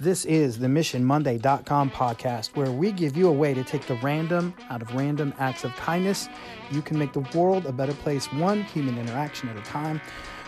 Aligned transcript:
This 0.00 0.24
is 0.24 0.58
the 0.58 0.66
MissionMonday.com 0.66 1.92
podcast, 1.92 2.56
where 2.56 2.72
we 2.72 2.90
give 2.90 3.16
you 3.16 3.28
a 3.28 3.32
way 3.32 3.54
to 3.54 3.62
take 3.62 3.86
the 3.86 3.94
random 4.02 4.52
out 4.68 4.82
of 4.82 4.92
random 4.92 5.32
acts 5.38 5.62
of 5.62 5.72
kindness. 5.76 6.28
You 6.72 6.82
can 6.82 6.98
make 6.98 7.12
the 7.12 7.24
world 7.32 7.64
a 7.66 7.70
better 7.70 7.94
place, 7.94 8.26
one 8.32 8.64
human 8.64 8.98
interaction 8.98 9.48
at 9.50 9.56
a 9.56 9.60
time. 9.60 10.00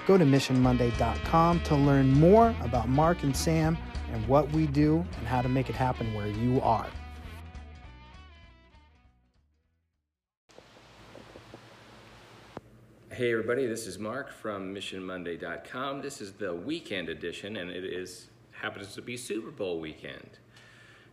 Go 0.09 0.19
to 0.19 0.25
MissionMonday.com 0.25 1.61
to 1.61 1.77
learn 1.77 2.13
more 2.15 2.57
about 2.63 2.89
Mark 2.89 3.23
and 3.23 3.37
Sam 3.37 3.79
and 4.13 4.27
what 4.27 4.51
we 4.51 4.67
do 4.67 5.07
and 5.17 5.29
how 5.29 5.43
to 5.43 5.49
make 5.49 5.71
it 5.71 5.77
happen 5.77 6.13
where 6.13 6.27
you 6.27 6.61
are. 6.61 6.89
Hey 13.13 13.31
everybody, 13.31 13.67
this 13.67 13.87
is 13.87 13.97
Mark 13.97 14.33
from 14.33 14.75
MissionMonday.com. 14.75 16.03
This 16.03 16.21
is 16.21 16.33
the 16.33 16.53
weekend 16.53 17.09
edition, 17.09 17.57
and 17.59 17.71
it 17.71 17.85
is 17.85 18.27
happens 18.61 18.95
to 18.95 19.03
be 19.03 19.17
Super 19.17 19.51
Bowl 19.51 19.81
weekend. 19.81 20.39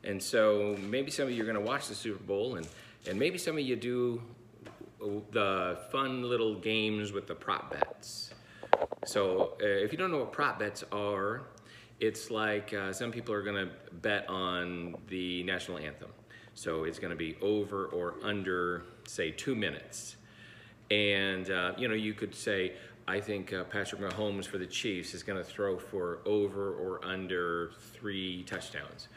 And 0.03 0.21
so 0.21 0.77
maybe 0.81 1.11
some 1.11 1.25
of 1.25 1.31
you 1.31 1.41
are 1.43 1.45
going 1.45 1.55
to 1.55 1.61
watch 1.61 1.87
the 1.87 1.95
Super 1.95 2.23
Bowl, 2.23 2.55
and, 2.55 2.67
and 3.07 3.17
maybe 3.17 3.37
some 3.37 3.57
of 3.57 3.63
you 3.63 3.75
do 3.75 4.21
the 5.31 5.79
fun 5.91 6.23
little 6.23 6.55
games 6.55 7.11
with 7.11 7.27
the 7.27 7.35
prop 7.35 7.71
bets. 7.71 8.33
So 9.05 9.53
uh, 9.61 9.65
if 9.65 9.91
you 9.91 9.97
don't 9.97 10.11
know 10.11 10.19
what 10.19 10.31
prop 10.31 10.59
bets 10.59 10.83
are, 10.91 11.43
it's 11.99 12.31
like 12.31 12.73
uh, 12.73 12.91
some 12.91 13.11
people 13.11 13.33
are 13.33 13.41
going 13.41 13.67
to 13.67 13.71
bet 13.93 14.27
on 14.29 14.95
the 15.07 15.43
national 15.43 15.77
anthem. 15.77 16.09
So 16.53 16.83
it's 16.83 16.99
going 16.99 17.11
to 17.11 17.17
be 17.17 17.37
over 17.41 17.85
or 17.87 18.15
under, 18.23 18.83
say, 19.07 19.31
two 19.31 19.55
minutes. 19.55 20.17
And, 20.91 21.49
uh, 21.49 21.73
you 21.77 21.87
know, 21.87 21.95
you 21.95 22.13
could 22.13 22.35
say, 22.35 22.73
I 23.07 23.19
think 23.19 23.51
uh, 23.51 23.65
Patrick 23.65 24.01
Mahomes 24.01 24.45
for 24.45 24.57
the 24.57 24.65
Chiefs 24.65 25.13
is 25.13 25.23
going 25.23 25.37
to 25.37 25.43
throw 25.43 25.77
for 25.77 26.19
over 26.25 26.73
or 26.73 27.03
under 27.03 27.71
three 27.93 28.43
touchdowns. 28.43 29.09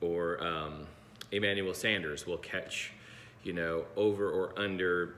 Or 0.00 0.42
um, 0.42 0.86
Emmanuel 1.32 1.74
Sanders 1.74 2.26
will 2.26 2.38
catch, 2.38 2.92
you 3.42 3.52
know, 3.52 3.84
over 3.96 4.28
or 4.30 4.58
under 4.58 5.14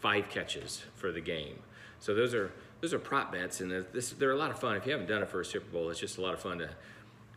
five 0.00 0.28
catches 0.28 0.82
for 0.96 1.12
the 1.12 1.20
game. 1.20 1.58
So 1.98 2.14
those 2.14 2.34
are 2.34 2.52
those 2.82 2.92
are 2.92 2.98
prop 2.98 3.32
bets, 3.32 3.60
and 3.62 3.86
this, 3.92 4.10
they're 4.10 4.32
a 4.32 4.36
lot 4.36 4.50
of 4.50 4.58
fun. 4.58 4.76
If 4.76 4.84
you 4.84 4.92
haven't 4.92 5.08
done 5.08 5.22
it 5.22 5.30
for 5.30 5.40
a 5.40 5.44
Super 5.44 5.70
Bowl, 5.70 5.88
it's 5.88 5.98
just 5.98 6.18
a 6.18 6.20
lot 6.20 6.34
of 6.34 6.40
fun 6.40 6.58
to. 6.58 6.68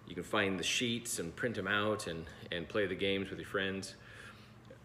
You 0.06 0.16
can 0.16 0.23
find 0.23 0.59
the 0.59 0.64
sheets 0.64 1.20
and 1.20 1.33
print 1.36 1.56
them 1.56 1.67
out 1.67 2.08
and, 2.08 2.26
and 2.52 2.67
play 2.67 2.88
the 2.88 2.95
games 2.95 3.30
with 3.30 3.38
your 3.38 3.48
friends. 3.48 3.94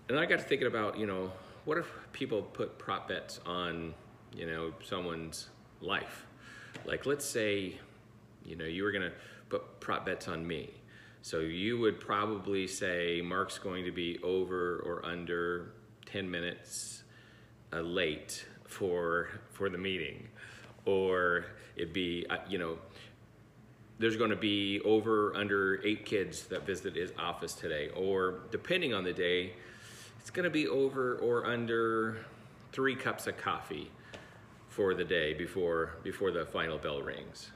And 0.08 0.18
I 0.18 0.26
got 0.26 0.38
to 0.38 0.44
thinking 0.44 0.66
about, 0.66 0.98
you 0.98 1.06
know, 1.06 1.32
what 1.64 1.78
if 1.78 1.90
people 2.12 2.42
put 2.42 2.78
prop 2.78 3.08
bets 3.08 3.40
on 3.46 3.94
you 4.36 4.46
know, 4.46 4.72
someone's 4.84 5.48
life. 5.80 6.26
Like, 6.84 7.06
let's 7.06 7.24
say, 7.24 7.78
you 8.44 8.56
know, 8.56 8.64
you 8.64 8.82
were 8.82 8.92
to 8.92 9.12
put 9.48 9.80
prop 9.80 10.06
bets 10.06 10.28
on 10.28 10.46
me. 10.46 10.70
So 11.22 11.40
you 11.40 11.78
would 11.78 12.00
probably 12.00 12.66
say 12.66 13.22
Mark's 13.22 13.58
going 13.58 13.84
to 13.86 13.92
be 13.92 14.18
over 14.22 14.82
or 14.84 15.04
under 15.06 15.72
10 16.06 16.30
minutes 16.30 17.04
uh, 17.72 17.80
late 17.80 18.44
for 18.66 19.28
for 19.52 19.70
the 19.70 19.78
meeting, 19.78 20.28
or 20.84 21.46
it'd 21.76 21.92
be 21.92 22.26
uh, 22.28 22.36
you 22.48 22.58
know 22.58 22.78
there's 23.98 24.16
going 24.16 24.30
to 24.30 24.36
be 24.36 24.80
over 24.84 25.34
under 25.36 25.80
eight 25.84 26.04
kids 26.04 26.44
that 26.46 26.66
visit 26.66 26.94
his 26.96 27.12
office 27.18 27.54
today, 27.54 27.88
or 27.96 28.40
depending 28.50 28.92
on 28.92 29.04
the 29.04 29.12
day, 29.12 29.52
it's 30.20 30.30
going 30.30 30.44
to 30.44 30.50
be 30.50 30.66
over 30.66 31.16
or 31.16 31.46
under 31.46 32.18
three 32.72 32.96
cups 32.96 33.26
of 33.26 33.36
coffee 33.36 33.90
for 34.74 34.92
the 34.92 35.04
day 35.04 35.32
before 35.32 35.92
before 36.02 36.32
the 36.32 36.44
final 36.44 36.78
bell 36.78 37.00
rings. 37.00 37.52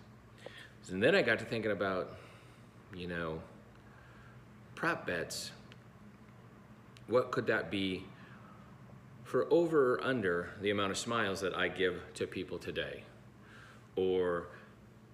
And 0.89 1.03
then 1.03 1.17
I 1.17 1.23
got 1.23 1.41
to 1.41 1.45
thinking 1.45 1.73
about, 1.73 2.17
you 2.95 3.09
know, 3.09 3.43
prop 4.77 5.05
bets. 5.05 5.51
What 7.09 7.33
could 7.33 7.47
that 7.49 7.73
be 7.73 8.05
for 9.25 9.53
over 9.53 9.97
or 9.97 10.05
under 10.05 10.51
the 10.63 10.71
amount 10.71 10.93
of 10.93 10.97
smiles 10.97 11.41
that 11.41 11.55
I 11.57 11.67
give 11.67 12.01
to 12.15 12.27
people 12.27 12.57
today? 12.57 13.03
Or 13.97 14.47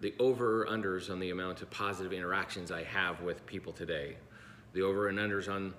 the 0.01 0.15
over 0.19 0.65
or 0.65 0.67
unders 0.67 1.11
on 1.11 1.19
the 1.19 1.31
amount 1.31 1.62
of 1.62 1.71
positive 1.71 2.12
interactions 2.12 2.71
I 2.71 2.84
have 2.84 3.23
with 3.23 3.47
people 3.47 3.73
today. 3.73 4.17
The 4.75 4.83
over 4.83 5.09
and 5.09 5.19
unders 5.19 5.49
on 5.49 5.73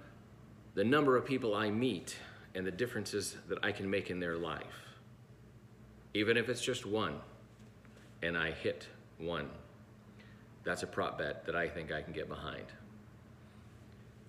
the 0.74 0.84
number 0.84 1.16
of 1.16 1.24
people 1.24 1.54
I 1.54 1.70
meet 1.70 2.18
and 2.56 2.66
the 2.66 2.72
differences 2.72 3.38
that 3.48 3.60
I 3.64 3.72
can 3.72 3.88
make 3.88 4.10
in 4.10 4.20
their 4.20 4.38
life 4.38 4.95
even 6.16 6.38
if 6.38 6.48
it's 6.48 6.62
just 6.62 6.86
one, 6.86 7.20
and 8.24 8.38
I 8.38 8.52
hit 8.52 8.88
one. 9.20 9.50
That's 10.64 10.82
a 10.82 10.88
prop 10.88 11.18
bet 11.18 11.46
that 11.46 11.56
I 11.56 11.68
think 11.68 11.92
I 11.92 12.02
can 12.02 12.14
get 12.14 12.30
behind. 12.30 12.66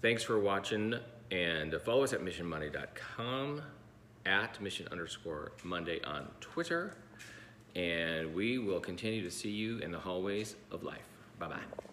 Thanks 0.03 0.25
for 0.25 0.39
watching, 0.41 0.95
and 1.31 1.75
follow 1.85 2.03
us 2.03 2.13
at 2.13 2.21
missionmonday.com, 2.21 3.63
at 4.27 4.61
mission 4.61 4.89
underscore 4.91 5.53
Monday 5.63 6.03
on 6.03 6.29
Twitter, 6.41 6.97
and 7.77 8.35
we 8.35 8.59
will 8.59 8.81
continue 8.81 9.23
to 9.23 9.31
see 9.31 9.51
you 9.51 9.79
in 9.79 9.93
the 9.93 9.99
hallways 9.99 10.57
of 10.73 10.83
life. 10.83 11.07
Bye 11.39 11.49
bye. 11.49 11.86